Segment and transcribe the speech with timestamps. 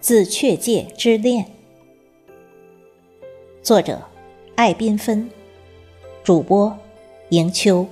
[0.00, 1.46] 紫雀界之恋，
[3.62, 4.02] 作者：
[4.54, 5.28] 艾缤纷，
[6.22, 6.78] 主播：
[7.30, 7.88] 迎秋。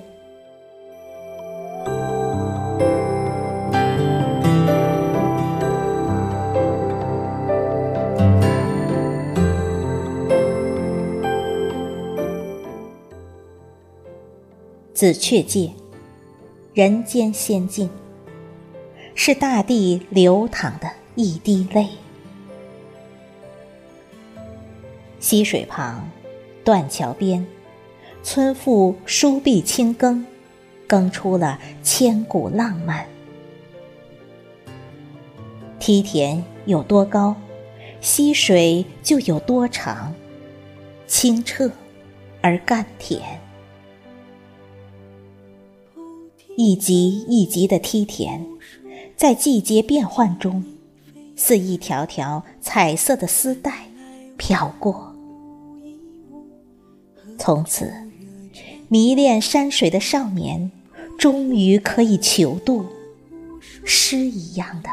[15.04, 15.70] 紫雀界，
[16.72, 17.90] 人间仙境，
[19.14, 21.86] 是大地流淌的一滴泪。
[25.20, 26.08] 溪水旁，
[26.64, 27.46] 断桥边，
[28.22, 30.24] 村妇梳篦轻耕，
[30.86, 33.06] 耕出了千古浪漫。
[35.78, 37.36] 梯田有多高，
[38.00, 40.14] 溪水就有多长，
[41.06, 41.70] 清澈
[42.40, 43.38] 而甘甜。
[46.56, 48.44] 一级一级的梯田，
[49.16, 50.64] 在季节变换中，
[51.34, 53.88] 似一条条彩色的丝带
[54.36, 55.12] 飘过。
[57.36, 57.92] 从此，
[58.88, 60.70] 迷恋山水的少年，
[61.18, 62.86] 终于可以求渡
[63.84, 64.88] 诗一样的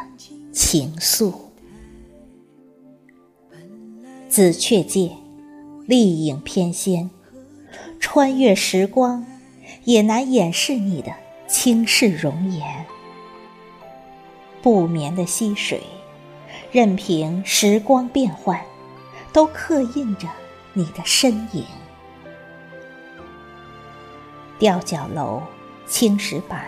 [0.52, 1.32] 情愫。
[4.28, 5.12] 紫雀界，
[5.86, 7.10] 丽影翩跹，
[8.00, 9.26] 穿越时光，
[9.84, 11.12] 也难掩饰你的。
[11.52, 12.66] 轻视容颜，
[14.62, 15.84] 不眠的溪水，
[16.72, 18.58] 任凭时光变换，
[19.34, 20.30] 都刻印着
[20.72, 21.66] 你的身影。
[24.58, 25.42] 吊脚楼，
[25.86, 26.64] 青石板，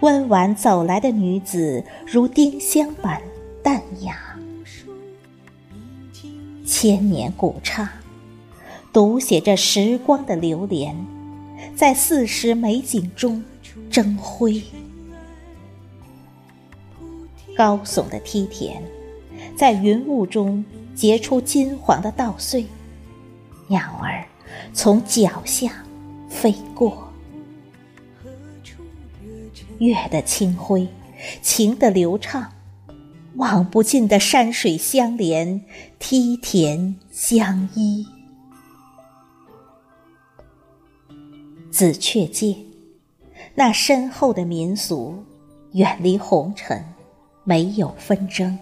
[0.00, 3.22] 温婉走来的女子，如丁香般
[3.62, 4.36] 淡雅。
[6.66, 7.90] 千年古刹，
[8.92, 10.94] 读写着时光的流连，
[11.74, 13.42] 在四时美景中。
[13.90, 14.62] 争辉，
[17.56, 18.82] 高耸的梯田，
[19.56, 20.64] 在云雾中
[20.94, 22.66] 结出金黄的稻穗，
[23.68, 24.26] 鸟儿
[24.72, 25.84] 从脚下
[26.28, 27.08] 飞过。
[29.78, 30.88] 月的清辉，
[31.40, 32.52] 情的流畅，
[33.36, 35.64] 望不尽的山水相连，
[35.98, 38.06] 梯田相依。
[41.70, 42.56] 紫雀界。
[43.54, 45.22] 那深厚的民俗，
[45.72, 46.82] 远离红尘，
[47.44, 48.58] 没有纷争，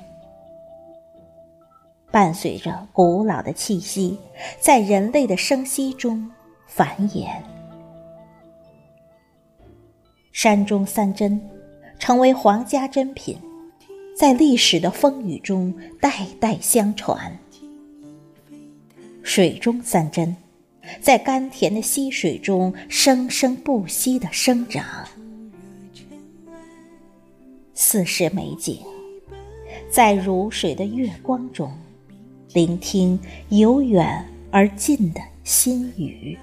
[2.10, 4.18] 伴随着古老的气息，
[4.60, 6.28] 在人类的生息中
[6.66, 7.28] 繁衍。
[10.32, 11.40] 山中三珍，
[11.98, 13.38] 成为皇家珍品，
[14.16, 17.38] 在历史的风雨中代代相传。
[19.22, 20.36] 水中三珍。
[21.00, 24.84] 在甘甜的溪水中生生不息的生长，
[27.74, 28.78] 四时美景，
[29.90, 31.72] 在如水的月光中，
[32.52, 33.18] 聆听
[33.50, 36.38] 由远而近的心语。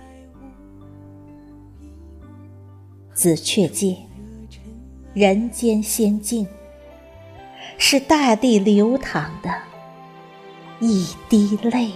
[3.13, 3.97] 紫雀界，
[5.13, 6.47] 人间仙境，
[7.77, 9.51] 是大地流淌的
[10.79, 11.91] 一滴泪。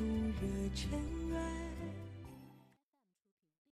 [0.00, 0.06] 如
[0.40, 0.98] 月尘
[1.36, 1.59] 埃。